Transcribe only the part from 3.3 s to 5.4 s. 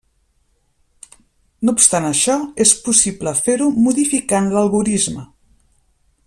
fer-ho modificant l'algorisme.